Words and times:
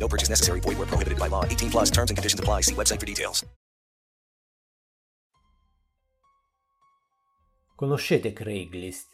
No 0.00 0.08
purchase 0.08 0.30
necessary. 0.30 0.60
Void 0.60 0.78
where 0.78 0.88
prohibited 0.88 1.18
by 1.18 1.28
law. 1.28 1.44
18 1.44 1.70
plus 1.70 1.90
terms 1.90 2.10
and 2.10 2.16
conditions 2.16 2.40
apply. 2.40 2.62
See 2.62 2.74
website 2.74 2.98
for 2.98 3.06
details. 3.06 3.46
Conoscete 7.76 8.34
Craigslist? 8.34 9.08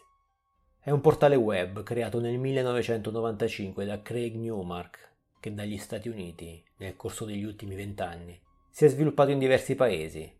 È 0.80 0.91
un 0.91 1.01
portale 1.01 1.37
web 1.37 1.85
creato 1.85 2.19
nel 2.19 2.37
1995 2.37 3.85
da 3.85 4.03
Craig 4.03 4.35
Newmark 4.35 5.15
che 5.39 5.55
dagli 5.55 5.79
Stati 5.79 6.09
Uniti, 6.09 6.65
nel 6.79 6.97
corso 6.97 7.25
degli 7.25 7.45
ultimi 7.45 7.77
vent'anni, 7.77 8.41
si 8.69 8.85
è 8.85 8.89
sviluppato 8.89 9.30
in 9.30 9.39
diversi 9.39 9.77
paesi, 9.77 10.33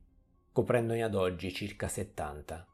coprendone 0.51 1.04
ad 1.04 1.15
oggi 1.15 1.52
circa 1.52 1.87
70. 1.87 2.66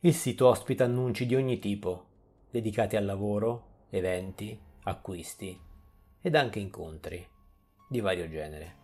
Il 0.00 0.14
sito 0.14 0.46
ospita 0.46 0.84
annunci 0.84 1.26
di 1.26 1.34
ogni 1.34 1.58
tipo, 1.58 2.06
dedicati 2.48 2.94
al 2.94 3.04
lavoro, 3.04 3.86
eventi, 3.90 4.56
acquisti 4.84 5.65
ed 6.26 6.34
anche 6.34 6.58
incontri 6.58 7.24
di 7.88 8.00
vario 8.00 8.28
genere. 8.28 8.74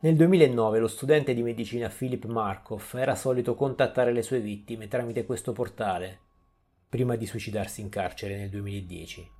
Nel 0.00 0.16
2009 0.16 0.80
lo 0.80 0.86
studente 0.86 1.32
di 1.32 1.42
medicina 1.42 1.88
Philip 1.88 2.26
Markov 2.26 2.90
era 2.92 3.14
solito 3.14 3.54
contattare 3.54 4.12
le 4.12 4.20
sue 4.20 4.40
vittime 4.40 4.86
tramite 4.86 5.24
questo 5.24 5.52
portale, 5.52 6.20
prima 6.90 7.16
di 7.16 7.24
suicidarsi 7.24 7.80
in 7.80 7.88
carcere 7.88 8.36
nel 8.36 8.50
2010. 8.50 9.30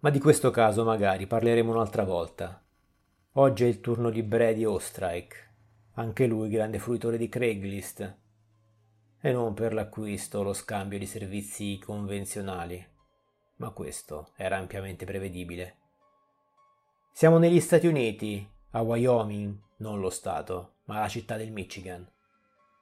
Ma 0.00 0.10
di 0.10 0.18
questo 0.18 0.50
caso 0.50 0.84
magari 0.84 1.26
parleremo 1.26 1.72
un'altra 1.72 2.04
volta. 2.04 2.62
Oggi 3.32 3.64
è 3.64 3.68
il 3.68 3.80
turno 3.80 4.10
di 4.10 4.22
Brady 4.22 4.66
Ostrike, 4.66 5.36
anche 5.94 6.26
lui 6.26 6.50
grande 6.50 6.78
fruitore 6.78 7.16
di 7.16 7.30
Craigslist, 7.30 8.16
e 9.18 9.32
non 9.32 9.54
per 9.54 9.72
l'acquisto 9.72 10.40
o 10.40 10.42
lo 10.42 10.52
scambio 10.52 10.98
di 10.98 11.06
servizi 11.06 11.78
convenzionali 11.78 12.96
ma 13.58 13.70
questo 13.70 14.32
era 14.36 14.56
ampiamente 14.56 15.04
prevedibile. 15.04 15.76
Siamo 17.12 17.38
negli 17.38 17.60
Stati 17.60 17.86
Uniti, 17.86 18.48
a 18.70 18.82
Wyoming, 18.82 19.56
non 19.78 20.00
lo 20.00 20.10
Stato, 20.10 20.74
ma 20.84 20.98
la 21.00 21.08
città 21.08 21.36
del 21.36 21.52
Michigan. 21.52 22.08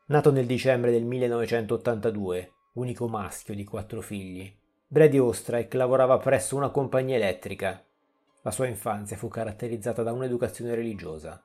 Nato 0.06 0.30
nel 0.30 0.46
dicembre 0.46 0.90
del 0.90 1.04
1982, 1.04 2.52
unico 2.74 3.08
maschio 3.08 3.54
di 3.54 3.64
quattro 3.64 4.00
figli, 4.00 4.54
Brady 4.88 5.18
Ostrike 5.18 5.76
lavorava 5.76 6.18
presso 6.18 6.54
una 6.54 6.70
compagnia 6.70 7.16
elettrica. 7.16 7.82
La 8.42 8.50
sua 8.52 8.66
infanzia 8.66 9.16
fu 9.16 9.28
caratterizzata 9.28 10.02
da 10.02 10.12
un'educazione 10.12 10.74
religiosa. 10.74 11.42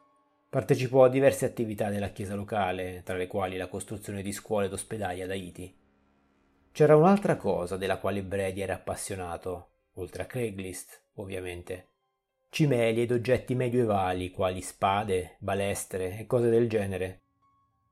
Partecipò 0.47 1.05
a 1.05 1.09
diverse 1.09 1.45
attività 1.45 1.89
della 1.89 2.09
chiesa 2.09 2.35
locale, 2.35 3.01
tra 3.03 3.16
le 3.16 3.25
quali 3.25 3.57
la 3.57 3.67
costruzione 3.67 4.21
di 4.21 4.31
scuole 4.31 4.67
ed 4.67 4.73
ospedali 4.73 5.21
ad 5.21 5.31
Haiti. 5.31 5.80
C'era 6.73 6.95
un'altra 6.95 7.36
cosa 7.36 7.75
della 7.75 7.97
quale 7.97 8.23
Brady 8.23 8.61
era 8.61 8.75
appassionato, 8.75 9.72
oltre 9.95 10.23
a 10.23 10.25
Craigslist, 10.25 11.03
ovviamente. 11.16 11.89
Cimeli 12.50 13.02
ed 13.02 13.11
oggetti 13.11 13.55
medievali, 13.55 14.31
quali 14.31 14.61
spade, 14.61 15.36
balestre 15.39 16.17
e 16.17 16.25
cose 16.25 16.50
del 16.50 16.69
genere. 16.69 17.23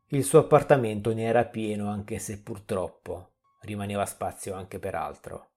Il 0.08 0.24
suo 0.24 0.40
appartamento 0.40 1.14
ne 1.14 1.24
era 1.24 1.44
pieno 1.44 1.90
anche 1.90 2.20
se 2.20 2.42
purtroppo 2.42 3.32
rimaneva 3.64 4.06
spazio 4.06 4.54
anche 4.54 4.80
per 4.80 4.96
altro. 4.96 5.50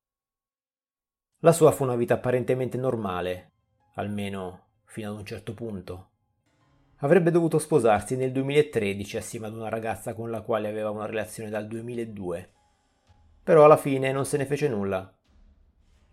La 1.39 1.53
sua 1.53 1.71
fu 1.71 1.85
una 1.85 1.97
vita 1.97 2.15
apparentemente 2.15 2.77
normale, 2.77 3.53
almeno 3.95 4.67
fino 4.85 5.13
ad 5.13 5.17
un 5.19 5.25
certo 5.25 5.55
punto. 5.55 6.11
Avrebbe 6.97 7.31
dovuto 7.31 7.61
sposarsi 7.61 8.17
nel 8.17 8.33
2013 8.33 9.17
assieme 9.17 9.47
ad 9.47 9.55
una 9.55 9.69
ragazza 9.69 10.13
con 10.13 10.29
la 10.29 10.41
quale 10.41 10.69
aveva 10.69 10.91
una 10.91 11.07
relazione 11.07 11.51
dal 11.51 11.69
2002 11.69 12.51
però 13.43 13.65
alla 13.65 13.77
fine 13.77 14.13
non 14.13 14.25
se 14.25 14.37
ne 14.37 14.47
fece 14.47 14.69
nulla. 14.69 15.13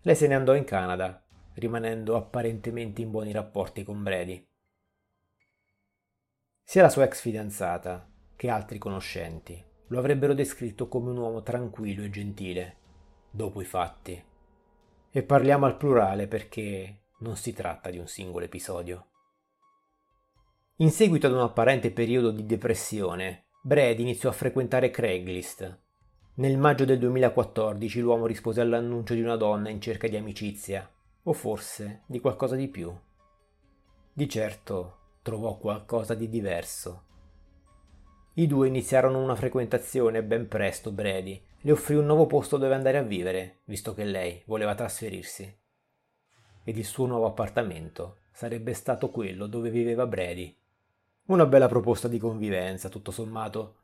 Lei 0.02 0.14
se 0.16 0.26
ne 0.26 0.34
andò 0.34 0.54
in 0.54 0.64
Canada, 0.64 1.22
rimanendo 1.54 2.16
apparentemente 2.16 3.02
in 3.02 3.10
buoni 3.10 3.32
rapporti 3.32 3.84
con 3.84 4.02
Brady. 4.02 4.46
Sia 6.62 6.82
la 6.82 6.88
sua 6.88 7.04
ex 7.04 7.20
fidanzata 7.20 8.08
che 8.36 8.48
altri 8.48 8.78
conoscenti 8.78 9.62
lo 9.88 9.98
avrebbero 9.98 10.34
descritto 10.34 10.88
come 10.88 11.10
un 11.10 11.16
uomo 11.16 11.42
tranquillo 11.42 12.04
e 12.04 12.10
gentile, 12.10 12.76
dopo 13.30 13.60
i 13.60 13.64
fatti. 13.64 14.24
E 15.10 15.22
parliamo 15.22 15.66
al 15.66 15.76
plurale 15.76 16.28
perché 16.28 17.02
non 17.18 17.36
si 17.36 17.52
tratta 17.52 17.90
di 17.90 17.98
un 17.98 18.06
singolo 18.06 18.44
episodio. 18.44 19.06
In 20.76 20.90
seguito 20.90 21.26
ad 21.26 21.32
un 21.32 21.40
apparente 21.40 21.90
periodo 21.90 22.30
di 22.30 22.46
depressione, 22.46 23.48
Brady 23.60 24.02
iniziò 24.02 24.30
a 24.30 24.32
frequentare 24.32 24.90
Craigslist, 24.90 25.78
nel 26.34 26.56
maggio 26.56 26.84
del 26.84 26.98
2014 26.98 28.00
l'uomo 28.00 28.26
rispose 28.26 28.60
all'annuncio 28.60 29.14
di 29.14 29.20
una 29.20 29.36
donna 29.36 29.68
in 29.68 29.80
cerca 29.80 30.08
di 30.08 30.16
amicizia, 30.16 30.88
o 31.24 31.32
forse 31.32 32.02
di 32.06 32.20
qualcosa 32.20 32.56
di 32.56 32.68
più. 32.68 32.94
Di 34.12 34.28
certo 34.28 34.96
trovò 35.22 35.58
qualcosa 35.58 36.14
di 36.14 36.28
diverso. 36.28 37.04
I 38.34 38.46
due 38.46 38.68
iniziarono 38.68 39.22
una 39.22 39.34
frequentazione 39.34 40.18
e 40.18 40.22
ben 40.22 40.48
presto 40.48 40.92
Brady 40.92 41.42
le 41.62 41.72
offrì 41.72 41.96
un 41.96 42.06
nuovo 42.06 42.26
posto 42.26 42.56
dove 42.56 42.74
andare 42.74 42.96
a 42.96 43.02
vivere, 43.02 43.58
visto 43.64 43.92
che 43.92 44.04
lei 44.04 44.42
voleva 44.46 44.74
trasferirsi. 44.74 45.58
Ed 46.64 46.76
il 46.76 46.84
suo 46.84 47.06
nuovo 47.06 47.26
appartamento 47.26 48.18
sarebbe 48.32 48.72
stato 48.72 49.10
quello 49.10 49.46
dove 49.46 49.68
viveva 49.68 50.06
Brady. 50.06 50.56
Una 51.26 51.44
bella 51.44 51.68
proposta 51.68 52.08
di 52.08 52.18
convivenza, 52.18 52.88
tutto 52.88 53.10
sommato, 53.10 53.79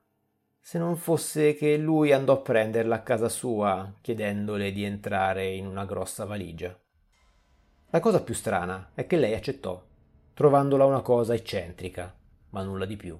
se 0.66 0.78
non 0.78 0.96
fosse 0.96 1.54
che 1.54 1.76
lui 1.76 2.10
andò 2.10 2.32
a 2.32 2.38
prenderla 2.38 2.96
a 2.96 3.02
casa 3.02 3.28
sua, 3.28 3.94
chiedendole 4.00 4.72
di 4.72 4.82
entrare 4.82 5.54
in 5.54 5.64
una 5.64 5.84
grossa 5.84 6.24
valigia. 6.24 6.76
La 7.90 8.00
cosa 8.00 8.20
più 8.20 8.34
strana 8.34 8.90
è 8.92 9.06
che 9.06 9.16
lei 9.16 9.32
accettò, 9.32 9.80
trovandola 10.34 10.84
una 10.84 11.02
cosa 11.02 11.34
eccentrica, 11.34 12.12
ma 12.50 12.64
nulla 12.64 12.84
di 12.84 12.96
più. 12.96 13.16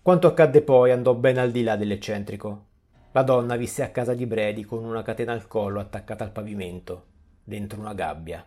Quanto 0.00 0.26
accadde 0.26 0.62
poi 0.62 0.90
andò 0.90 1.12
ben 1.14 1.36
al 1.36 1.50
di 1.50 1.62
là 1.62 1.76
dell'eccentrico. 1.76 2.64
La 3.12 3.22
donna 3.22 3.56
visse 3.56 3.82
a 3.82 3.90
casa 3.90 4.14
di 4.14 4.24
Brady 4.24 4.62
con 4.62 4.82
una 4.82 5.02
catena 5.02 5.32
al 5.32 5.46
collo 5.48 5.80
attaccata 5.80 6.24
al 6.24 6.32
pavimento, 6.32 7.04
dentro 7.44 7.78
una 7.78 7.92
gabbia. 7.92 8.42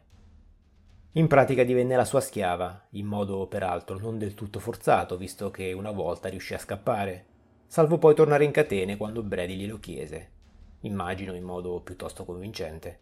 In 1.16 1.28
pratica 1.28 1.66
divenne 1.66 1.98
la 1.98 2.06
sua 2.06 2.22
schiava, 2.22 2.88
in 2.92 3.06
modo 3.06 3.46
peraltro 3.48 4.00
non 4.00 4.18
del 4.18 4.34
tutto 4.34 4.60
forzato, 4.60 5.18
visto 5.18 5.52
che 5.52 5.74
una 5.74 5.92
volta 5.92 6.30
riuscì 6.30 6.54
a 6.54 6.58
scappare, 6.58 7.26
salvo 7.68 7.98
poi 7.98 8.16
tornare 8.16 8.46
in 8.46 8.52
catene 8.52 8.96
quando 8.96 9.22
Brady 9.22 9.58
glielo 9.58 9.78
chiese, 9.78 10.32
immagino 10.82 11.34
in 11.34 11.44
modo 11.44 11.82
piuttosto 11.82 12.24
convincente. 12.24 13.00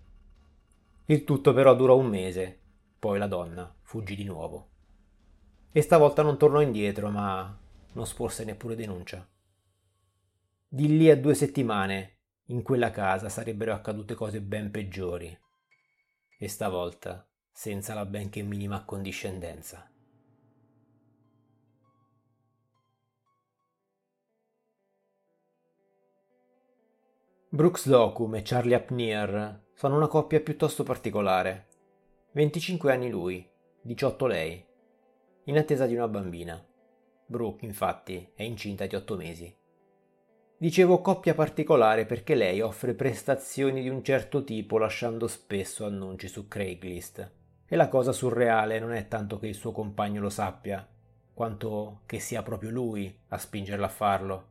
Il 1.05 1.23
tutto 1.23 1.53
però 1.53 1.75
durò 1.75 1.97
un 1.97 2.07
mese, 2.07 2.59
poi 2.97 3.19
la 3.19 3.27
donna 3.27 3.71
fuggì 3.83 4.15
di 4.15 4.23
nuovo. 4.23 4.69
E 5.71 5.81
stavolta 5.83 6.23
non 6.23 6.39
tornò 6.39 6.61
indietro, 6.61 7.11
ma 7.11 7.55
non 7.93 8.07
sporse 8.07 8.43
neppure 8.43 8.75
denuncia. 8.75 9.27
Di 10.67 10.97
lì 10.97 11.11
a 11.11 11.15
due 11.15 11.35
settimane, 11.35 12.17
in 12.45 12.63
quella 12.63 12.89
casa 12.89 13.29
sarebbero 13.29 13.71
accadute 13.71 14.15
cose 14.15 14.41
ben 14.41 14.71
peggiori. 14.71 15.37
E 16.39 16.47
stavolta 16.47 17.23
senza 17.51 17.93
la 17.93 18.05
benché 18.05 18.41
minima 18.41 18.77
accondiscendenza. 18.77 19.89
Brooks 27.51 27.87
Locum 27.87 28.35
e 28.35 28.43
Charlie 28.43 28.75
Apnear 28.75 29.63
sono 29.73 29.95
una 29.95 30.07
coppia 30.07 30.39
piuttosto 30.39 30.83
particolare. 30.83 31.67
25 32.33 32.91
anni 32.93 33.09
lui, 33.09 33.49
18 33.81 34.27
lei, 34.27 34.63
in 35.45 35.57
attesa 35.57 35.87
di 35.87 35.95
una 35.95 36.07
bambina. 36.07 36.63
Brooke, 37.25 37.65
infatti, 37.65 38.31
è 38.35 38.43
incinta 38.43 38.85
di 38.85 38.95
8 38.95 39.15
mesi. 39.15 39.57
Dicevo 40.57 41.01
coppia 41.01 41.33
particolare 41.33 42.05
perché 42.05 42.35
lei 42.35 42.61
offre 42.61 42.93
prestazioni 42.93 43.81
di 43.81 43.89
un 43.89 44.03
certo 44.03 44.43
tipo 44.43 44.77
lasciando 44.77 45.27
spesso 45.27 45.85
annunci 45.85 46.27
su 46.27 46.47
Craigslist 46.47 47.37
e 47.69 47.75
la 47.75 47.87
cosa 47.87 48.11
surreale 48.11 48.79
non 48.79 48.91
è 48.91 49.07
tanto 49.07 49.37
che 49.37 49.47
il 49.47 49.55
suo 49.55 49.71
compagno 49.71 50.19
lo 50.19 50.29
sappia, 50.29 50.85
quanto 51.33 52.01
che 52.05 52.19
sia 52.19 52.43
proprio 52.43 52.71
lui 52.71 53.15
a 53.27 53.37
spingerla 53.37 53.85
a 53.85 53.89
farlo 53.89 54.47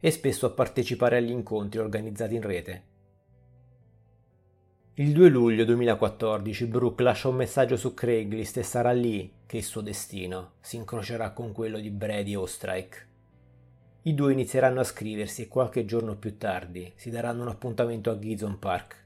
e 0.00 0.10
spesso 0.10 0.46
a 0.46 0.50
partecipare 0.50 1.18
agli 1.18 1.30
incontri 1.30 1.78
organizzati 1.78 2.34
in 2.34 2.42
rete. 2.42 2.84
Il 4.94 5.12
2 5.12 5.28
luglio 5.28 5.64
2014 5.64 6.66
Brooke 6.66 7.02
lascia 7.02 7.28
un 7.28 7.36
messaggio 7.36 7.76
su 7.76 7.94
Craigslist 7.94 8.56
e 8.56 8.62
sarà 8.62 8.92
lì 8.92 9.32
che 9.46 9.58
il 9.58 9.62
suo 9.62 9.80
destino 9.80 10.54
si 10.60 10.76
incrocerà 10.76 11.30
con 11.30 11.52
quello 11.52 11.78
di 11.78 11.90
Brady 11.90 12.34
Ostrike. 12.34 13.06
I 14.02 14.14
due 14.14 14.32
inizieranno 14.32 14.80
a 14.80 14.84
scriversi 14.84 15.42
e 15.42 15.48
qualche 15.48 15.84
giorno 15.84 16.16
più 16.16 16.36
tardi 16.36 16.92
si 16.96 17.10
daranno 17.10 17.42
un 17.42 17.48
appuntamento 17.48 18.10
a 18.10 18.18
Gizon 18.18 18.58
Park. 18.58 19.01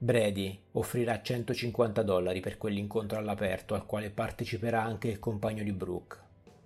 Brady 0.00 0.56
offrirà 0.72 1.20
150 1.20 2.02
dollari 2.02 2.38
per 2.38 2.56
quell'incontro 2.56 3.18
all'aperto 3.18 3.74
al 3.74 3.84
quale 3.84 4.10
parteciperà 4.10 4.80
anche 4.80 5.08
il 5.08 5.18
compagno 5.18 5.64
di 5.64 5.72
Brooke, 5.72 6.16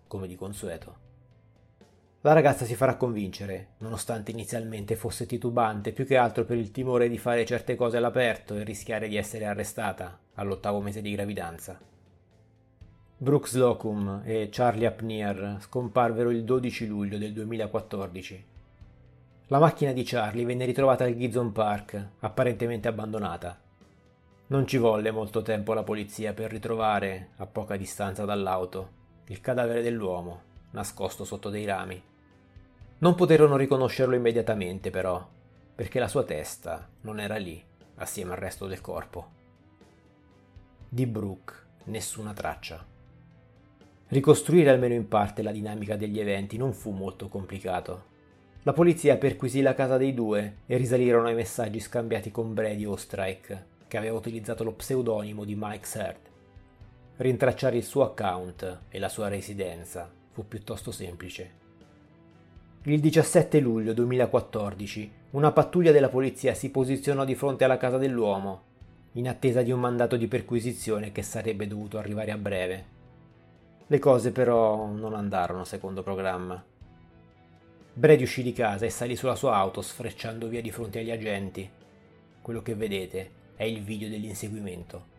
come 0.06 0.26
di 0.26 0.36
consueto. 0.36 0.96
La 2.20 2.34
ragazza 2.34 2.66
si 2.66 2.74
farà 2.74 2.96
convincere, 2.96 3.68
nonostante 3.78 4.32
inizialmente 4.32 4.96
fosse 4.96 5.24
titubante 5.24 5.92
più 5.92 6.04
che 6.04 6.18
altro 6.18 6.44
per 6.44 6.58
il 6.58 6.70
timore 6.70 7.08
di 7.08 7.16
fare 7.16 7.46
certe 7.46 7.74
cose 7.74 7.96
all'aperto 7.96 8.54
e 8.54 8.64
rischiare 8.64 9.08
di 9.08 9.16
essere 9.16 9.46
arrestata 9.46 10.20
all'ottavo 10.34 10.82
mese 10.82 11.00
di 11.00 11.12
gravidanza. 11.12 11.80
Brooke 13.16 13.48
Slocum 13.48 14.20
e 14.24 14.50
Charlie 14.52 14.86
Apnier 14.86 15.56
scomparvero 15.60 16.30
il 16.30 16.44
12 16.44 16.86
luglio 16.86 17.16
del 17.16 17.32
2014. 17.32 18.44
La 19.52 19.58
macchina 19.58 19.92
di 19.92 20.02
Charlie 20.02 20.46
venne 20.46 20.64
ritrovata 20.64 21.04
al 21.04 21.14
Gizon 21.14 21.52
Park, 21.52 22.08
apparentemente 22.20 22.88
abbandonata. 22.88 23.60
Non 24.46 24.66
ci 24.66 24.78
volle 24.78 25.10
molto 25.10 25.42
tempo 25.42 25.72
alla 25.72 25.82
polizia 25.82 26.32
per 26.32 26.50
ritrovare, 26.50 27.32
a 27.36 27.44
poca 27.44 27.76
distanza 27.76 28.24
dall'auto, 28.24 28.88
il 29.26 29.42
cadavere 29.42 29.82
dell'uomo, 29.82 30.40
nascosto 30.70 31.26
sotto 31.26 31.50
dei 31.50 31.66
rami. 31.66 32.02
Non 33.00 33.14
poterono 33.14 33.56
riconoscerlo 33.56 34.14
immediatamente, 34.14 34.88
però, 34.88 35.22
perché 35.74 35.98
la 35.98 36.08
sua 36.08 36.24
testa 36.24 36.88
non 37.02 37.20
era 37.20 37.36
lì, 37.36 37.62
assieme 37.96 38.32
al 38.32 38.38
resto 38.38 38.66
del 38.66 38.80
corpo. 38.80 39.26
Di 40.88 41.04
Brooke 41.04 41.54
nessuna 41.84 42.32
traccia. 42.32 42.82
Ricostruire 44.08 44.70
almeno 44.70 44.94
in 44.94 45.08
parte 45.08 45.42
la 45.42 45.52
dinamica 45.52 45.96
degli 45.96 46.18
eventi 46.18 46.56
non 46.56 46.72
fu 46.72 46.90
molto 46.92 47.28
complicato. 47.28 48.11
La 48.64 48.72
polizia 48.72 49.16
perquisì 49.16 49.60
la 49.60 49.74
casa 49.74 49.96
dei 49.96 50.14
due 50.14 50.58
e 50.66 50.76
risalirono 50.76 51.26
ai 51.26 51.34
messaggi 51.34 51.80
scambiati 51.80 52.30
con 52.30 52.54
Brady 52.54 52.84
Ostrike, 52.84 53.66
che 53.88 53.96
aveva 53.96 54.16
utilizzato 54.16 54.62
lo 54.62 54.70
pseudonimo 54.70 55.42
di 55.42 55.56
Mike 55.58 55.84
Serd. 55.84 56.18
Rintracciare 57.16 57.76
il 57.76 57.82
suo 57.82 58.04
account 58.04 58.82
e 58.88 59.00
la 59.00 59.08
sua 59.08 59.26
residenza 59.26 60.08
fu 60.30 60.46
piuttosto 60.46 60.92
semplice. 60.92 61.50
Il 62.84 63.00
17 63.00 63.58
luglio 63.58 63.94
2014 63.94 65.12
una 65.30 65.50
pattuglia 65.50 65.90
della 65.90 66.08
polizia 66.08 66.54
si 66.54 66.70
posizionò 66.70 67.24
di 67.24 67.34
fronte 67.34 67.64
alla 67.64 67.78
casa 67.78 67.98
dell'uomo, 67.98 68.62
in 69.14 69.28
attesa 69.28 69.62
di 69.62 69.72
un 69.72 69.80
mandato 69.80 70.16
di 70.16 70.28
perquisizione 70.28 71.10
che 71.10 71.22
sarebbe 71.22 71.66
dovuto 71.66 71.98
arrivare 71.98 72.30
a 72.30 72.38
breve. 72.38 72.84
Le 73.88 73.98
cose 73.98 74.30
però 74.30 74.86
non 74.86 75.14
andarono 75.14 75.64
secondo 75.64 76.04
programma. 76.04 76.62
Brady 77.94 78.22
uscì 78.22 78.42
di 78.42 78.52
casa 78.52 78.86
e 78.86 78.90
salì 78.90 79.16
sulla 79.16 79.34
sua 79.34 79.54
auto 79.54 79.82
sfrecciando 79.82 80.48
via 80.48 80.62
di 80.62 80.70
fronte 80.70 81.00
agli 81.00 81.10
agenti. 81.10 81.68
Quello 82.40 82.62
che 82.62 82.74
vedete 82.74 83.30
è 83.54 83.64
il 83.64 83.82
video 83.82 84.08
dell'inseguimento. 84.08 85.10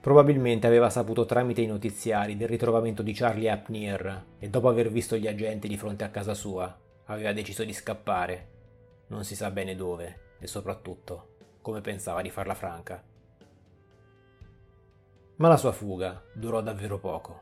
Probabilmente 0.00 0.66
aveva 0.66 0.90
saputo 0.90 1.24
tramite 1.26 1.60
i 1.60 1.66
notiziari 1.66 2.36
del 2.36 2.48
ritrovamento 2.48 3.02
di 3.02 3.12
Charlie 3.12 3.50
Apnier 3.50 4.24
e 4.38 4.48
dopo 4.48 4.68
aver 4.68 4.90
visto 4.90 5.16
gli 5.16 5.28
agenti 5.28 5.68
di 5.68 5.76
fronte 5.76 6.04
a 6.04 6.10
casa 6.10 6.34
sua 6.34 6.76
aveva 7.04 7.32
deciso 7.32 7.64
di 7.64 7.72
scappare. 7.72 8.48
Non 9.08 9.24
si 9.24 9.36
sa 9.36 9.50
bene 9.50 9.76
dove 9.76 10.36
e 10.40 10.46
soprattutto 10.46 11.34
come 11.60 11.80
pensava 11.80 12.22
di 12.22 12.30
farla 12.30 12.54
franca 12.54 13.10
ma 15.42 15.48
la 15.48 15.56
sua 15.56 15.72
fuga 15.72 16.22
durò 16.32 16.60
davvero 16.60 16.98
poco. 17.00 17.40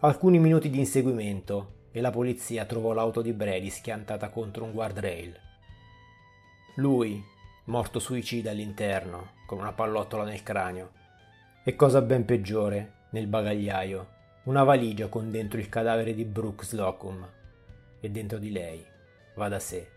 Alcuni 0.00 0.38
minuti 0.38 0.70
di 0.70 0.78
inseguimento 0.78 1.78
e 1.92 2.00
la 2.00 2.10
polizia 2.10 2.64
trovò 2.64 2.92
l'auto 2.92 3.22
di 3.22 3.32
Brady 3.32 3.70
schiantata 3.70 4.28
contro 4.28 4.64
un 4.64 4.72
guardrail. 4.72 5.38
Lui, 6.76 7.22
morto 7.64 7.98
suicida 7.98 8.50
all'interno, 8.50 9.32
con 9.46 9.58
una 9.58 9.72
pallottola 9.72 10.24
nel 10.24 10.42
cranio, 10.42 10.92
e 11.64 11.74
cosa 11.76 12.00
ben 12.00 12.24
peggiore, 12.24 12.92
nel 13.10 13.26
bagagliaio, 13.26 14.18
una 14.44 14.64
valigia 14.64 15.08
con 15.08 15.30
dentro 15.30 15.58
il 15.58 15.68
cadavere 15.68 16.14
di 16.14 16.24
Brooke 16.24 16.64
Slocum 16.64 17.28
e 18.00 18.10
dentro 18.10 18.38
di 18.38 18.50
lei, 18.50 18.84
va 19.34 19.48
da 19.48 19.58
sé, 19.58 19.88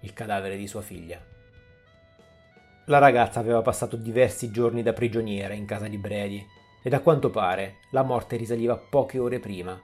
il 0.00 0.12
cadavere 0.12 0.56
di 0.56 0.66
sua 0.66 0.82
figlia. 0.82 1.20
La 2.86 2.98
ragazza 2.98 3.40
aveva 3.40 3.62
passato 3.62 3.96
diversi 3.96 4.50
giorni 4.50 4.82
da 4.82 4.92
prigioniera 4.92 5.54
in 5.54 5.64
casa 5.64 5.88
di 5.88 5.96
Brady 5.96 6.44
ed 6.82 6.92
a 6.92 7.00
quanto 7.00 7.30
pare 7.30 7.76
la 7.90 8.02
morte 8.02 8.36
risaliva 8.36 8.76
poche 8.76 9.18
ore 9.18 9.38
prima. 9.38 9.80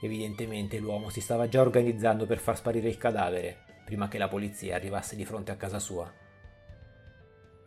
Evidentemente 0.00 0.78
l'uomo 0.78 1.10
si 1.10 1.20
stava 1.20 1.48
già 1.48 1.60
organizzando 1.60 2.26
per 2.26 2.38
far 2.38 2.56
sparire 2.56 2.88
il 2.88 2.98
cadavere 2.98 3.68
prima 3.84 4.08
che 4.08 4.18
la 4.18 4.28
polizia 4.28 4.76
arrivasse 4.76 5.16
di 5.16 5.24
fronte 5.24 5.50
a 5.50 5.56
casa 5.56 5.78
sua. 5.78 6.10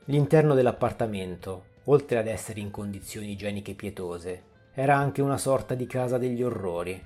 L'interno 0.06 0.54
dell'appartamento, 0.54 1.66
oltre 1.86 2.18
ad 2.18 2.28
essere 2.28 2.62
in 2.62 2.72
condizioni 2.72 3.32
igieniche 3.32 3.74
pietose, 3.74 4.44
era 4.74 4.96
anche 4.96 5.22
una 5.22 5.38
sorta 5.38 5.76
di 5.76 5.86
casa 5.86 6.18
degli 6.18 6.42
orrori. 6.42 7.02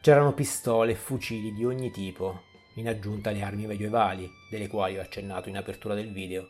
C'erano 0.00 0.34
pistole 0.34 0.92
e 0.92 0.94
fucili 0.94 1.52
di 1.52 1.64
ogni 1.64 1.90
tipo, 1.90 2.42
in 2.76 2.88
aggiunta 2.88 3.30
alle 3.30 3.42
armi 3.42 3.66
medievali, 3.66 4.28
delle 4.48 4.68
quali 4.68 4.98
ho 4.98 5.00
accennato 5.00 5.48
in 5.48 5.56
apertura 5.56 5.94
del 5.94 6.12
video 6.12 6.48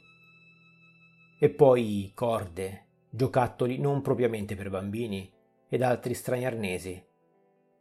e 1.40 1.50
poi 1.50 2.10
corde, 2.14 2.86
giocattoli 3.08 3.78
non 3.78 4.02
propriamente 4.02 4.56
per 4.56 4.70
bambini 4.70 5.30
ed 5.68 5.82
altri 5.82 6.12
strani 6.14 6.44
arnesi. 6.44 7.00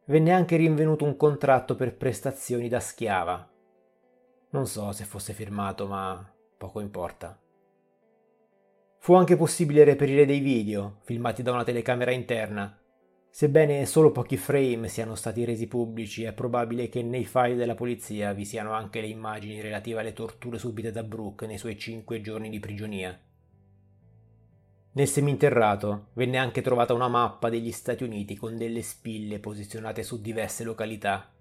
Venne 0.10 0.32
anche 0.32 0.56
rinvenuto 0.56 1.04
un 1.04 1.18
contratto 1.18 1.76
per 1.76 1.98
prestazioni 1.98 2.70
da 2.70 2.80
schiava. 2.80 3.46
Non 4.52 4.66
so 4.66 4.94
se 4.94 5.04
fosse 5.04 5.34
firmato, 5.34 5.86
ma 5.86 6.34
poco 6.58 6.80
importa. 6.80 7.38
Fu 9.00 9.16
anche 9.16 9.36
possibile 9.36 9.84
reperire 9.84 10.26
dei 10.26 10.40
video, 10.40 11.00
filmati 11.04 11.44
da 11.44 11.52
una 11.52 11.66
telecamera 11.66 12.12
interna. 12.12 12.80
Sebbene 13.30 13.86
solo 13.86 14.14
pochi 14.14 14.38
frame 14.38 14.88
siano 14.88 15.14
stati 15.14 15.44
resi 15.44 15.68
pubblici, 15.68 16.24
è 16.24 16.32
probabile 16.32 16.88
che 16.88 17.04
nei 17.04 17.26
file 17.26 17.56
della 17.56 17.76
polizia 17.76 18.32
vi 18.32 18.46
siano 18.46 18.72
anche 18.72 19.02
le 19.02 19.08
immagini 19.08 19.60
relative 19.60 20.00
alle 20.00 20.14
torture 20.14 20.58
subite 20.58 20.92
da 20.92 21.04
Brooke 21.04 21.46
nei 21.46 21.58
suoi 21.58 21.78
cinque 21.78 22.22
giorni 22.22 22.50
di 22.50 22.62
prigionia. 22.62 23.20
Nel 24.98 25.08
seminterrato 25.08 26.08
venne 26.14 26.38
anche 26.40 26.64
trovata 26.64 26.96
una 26.96 27.08
mappa 27.08 27.52
degli 27.52 27.72
Stati 27.72 28.04
Uniti 28.04 28.36
con 28.36 28.58
delle 28.58 28.82
spille 28.82 29.38
posizionate 29.38 30.02
su 30.02 30.20
diverse 30.20 30.64
località. 30.64 31.32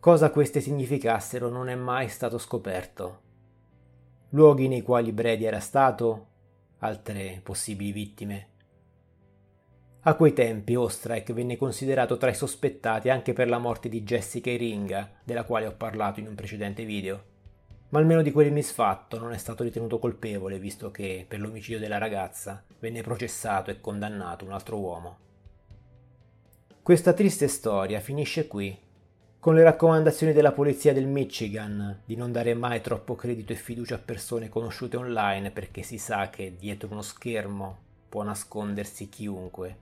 Cosa 0.00 0.32
queste 0.32 0.60
significassero 0.60 1.48
non 1.48 1.68
è 1.68 1.76
mai 1.76 2.08
stato 2.08 2.38
scoperto. 2.38 3.20
Luoghi 4.30 4.66
nei 4.66 4.82
quali 4.82 5.12
Brady 5.12 5.44
era 5.44 5.60
stato, 5.60 6.26
altre 6.78 7.40
possibili 7.40 7.92
vittime. 7.92 8.48
A 10.00 10.14
quei 10.16 10.32
tempi 10.32 10.74
Ostrike 10.74 11.32
venne 11.32 11.56
considerato 11.56 12.16
tra 12.16 12.30
i 12.30 12.34
sospettati 12.34 13.10
anche 13.10 13.32
per 13.32 13.48
la 13.48 13.58
morte 13.58 13.88
di 13.88 14.02
Jessica 14.02 14.50
Iringa, 14.50 15.08
della 15.22 15.44
quale 15.44 15.68
ho 15.68 15.76
parlato 15.76 16.18
in 16.18 16.26
un 16.26 16.34
precedente 16.34 16.84
video 16.84 17.34
ma 17.88 18.00
almeno 18.00 18.22
di 18.22 18.32
quel 18.32 18.52
misfatto 18.52 19.18
non 19.18 19.32
è 19.32 19.38
stato 19.38 19.62
ritenuto 19.62 19.98
colpevole, 19.98 20.58
visto 20.58 20.90
che 20.90 21.24
per 21.26 21.40
l'omicidio 21.40 21.78
della 21.78 21.98
ragazza 21.98 22.64
venne 22.78 23.02
processato 23.02 23.70
e 23.70 23.80
condannato 23.80 24.44
un 24.44 24.52
altro 24.52 24.78
uomo. 24.78 25.18
Questa 26.82 27.12
triste 27.12 27.48
storia 27.48 28.00
finisce 28.00 28.46
qui, 28.46 28.78
con 29.40 29.54
le 29.54 29.62
raccomandazioni 29.62 30.32
della 30.32 30.52
polizia 30.52 30.92
del 30.92 31.06
Michigan 31.06 32.02
di 32.04 32.16
non 32.16 32.32
dare 32.32 32.54
mai 32.54 32.80
troppo 32.80 33.14
credito 33.14 33.52
e 33.52 33.56
fiducia 33.56 33.94
a 33.94 33.98
persone 33.98 34.48
conosciute 34.48 34.96
online 34.96 35.50
perché 35.50 35.82
si 35.82 35.98
sa 35.98 36.30
che 36.30 36.56
dietro 36.56 36.88
uno 36.90 37.02
schermo 37.02 37.78
può 38.08 38.22
nascondersi 38.22 39.08
chiunque, 39.08 39.76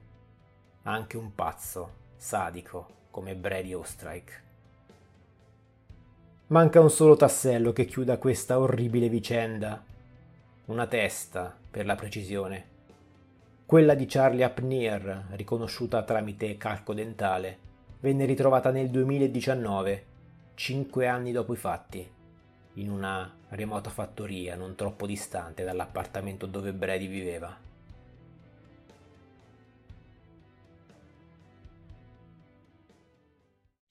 anche 0.83 1.17
un 1.17 1.33
pazzo, 1.33 1.93
sadico 2.15 2.87
come 3.09 3.35
Brady 3.35 3.73
Ostrike. 3.73 4.43
Manca 6.47 6.79
un 6.79 6.91
solo 6.91 7.15
tassello 7.15 7.73
che 7.73 7.85
chiuda 7.85 8.19
questa 8.19 8.59
orribile 8.59 9.09
vicenda. 9.09 9.83
Una 10.65 10.85
testa, 10.85 11.57
per 11.71 11.87
la 11.87 11.95
precisione. 11.95 12.74
Quella 13.67 13.95
di 13.95 14.05
Charlie 14.05 14.43
Apnier, 14.43 15.29
riconosciuta 15.31 16.03
tramite 16.03 16.55
calco 16.55 16.93
dentale, 16.93 17.57
venne 17.99 18.25
ritrovata 18.25 18.69
nel 18.69 18.91
2019, 18.91 20.05
cinque 20.53 21.07
anni 21.07 21.31
dopo 21.31 21.51
i 21.51 21.55
fatti, 21.55 22.07
in 22.73 22.91
una 22.91 23.35
remota 23.49 23.89
fattoria 23.89 24.55
non 24.55 24.75
troppo 24.75 25.07
distante 25.07 25.63
dall'appartamento 25.63 26.45
dove 26.45 26.73
Brady 26.73 27.07
viveva. 27.07 27.57